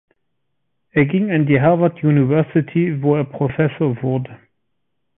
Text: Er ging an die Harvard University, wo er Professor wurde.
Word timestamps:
Er 0.89 1.05
ging 1.05 1.29
an 1.29 1.45
die 1.45 1.61
Harvard 1.61 2.03
University, 2.03 3.03
wo 3.03 3.15
er 3.17 3.23
Professor 3.23 4.01
wurde. 4.01 4.35